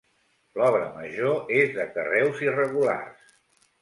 [0.61, 3.33] L'obra major és de carreus irregulars.